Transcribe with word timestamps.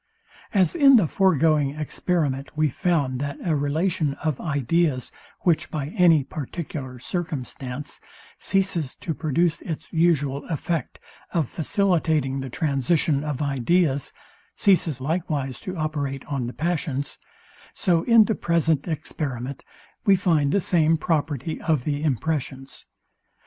As 0.51 0.75
in 0.75 0.95
the 0.95 1.05
foregoing 1.05 1.75
experiment 1.75 2.57
we 2.57 2.69
found, 2.71 3.21
that 3.21 3.37
a 3.43 3.55
relation 3.55 4.15
of 4.15 4.41
ideas, 4.41 5.11
which, 5.41 5.69
by 5.69 5.89
any 5.89 6.23
particular 6.23 6.97
circumstance, 6.97 8.01
ceases 8.39 8.95
to 8.95 9.13
produce 9.13 9.61
its 9.61 9.93
usual 9.93 10.43
effect 10.45 10.99
of 11.35 11.47
facilitating 11.47 12.39
the 12.39 12.49
transition 12.49 13.23
of 13.23 13.43
ideas, 13.43 14.11
ceases 14.55 15.01
likewise 15.01 15.59
to 15.59 15.77
operate 15.77 16.25
on 16.25 16.47
the 16.47 16.53
passions; 16.53 17.19
so 17.75 18.01
in 18.05 18.23
the 18.25 18.33
present 18.33 18.87
experiment 18.87 19.63
we 20.03 20.15
find 20.15 20.51
the 20.51 20.59
same 20.59 20.97
property 20.97 21.61
of 21.61 21.83
the 21.83 22.01
impressions. 22.03 22.87